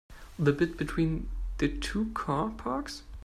The 0.39 0.51
bit 0.51 0.77
between 0.77 1.29
the 1.59 1.67
two 1.77 2.09
car 2.15 2.49
parks? 2.49 3.03